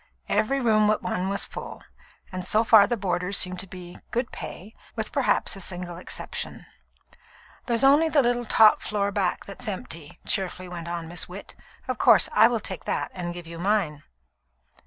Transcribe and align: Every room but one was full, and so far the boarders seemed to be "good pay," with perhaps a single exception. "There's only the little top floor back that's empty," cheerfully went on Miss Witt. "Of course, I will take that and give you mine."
Every 0.29 0.59
room 0.59 0.87
but 0.87 1.03
one 1.03 1.29
was 1.29 1.45
full, 1.45 1.83
and 2.31 2.43
so 2.43 2.63
far 2.63 2.87
the 2.87 2.97
boarders 2.97 3.37
seemed 3.37 3.59
to 3.59 3.67
be 3.67 3.99
"good 4.09 4.31
pay," 4.31 4.73
with 4.95 5.11
perhaps 5.11 5.55
a 5.55 5.59
single 5.59 5.97
exception. 5.97 6.65
"There's 7.67 7.83
only 7.83 8.09
the 8.09 8.23
little 8.23 8.45
top 8.45 8.81
floor 8.81 9.11
back 9.11 9.45
that's 9.45 9.67
empty," 9.67 10.19
cheerfully 10.25 10.67
went 10.67 10.87
on 10.87 11.07
Miss 11.07 11.29
Witt. 11.29 11.53
"Of 11.87 11.99
course, 11.99 12.29
I 12.33 12.47
will 12.47 12.59
take 12.59 12.85
that 12.85 13.11
and 13.13 13.31
give 13.31 13.45
you 13.45 13.59
mine." 13.59 14.01